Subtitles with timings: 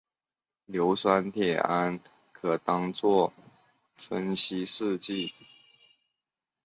[0.65, 1.99] 硫酸铁铵
[2.31, 3.31] 可当作
[3.93, 5.31] 分析试剂。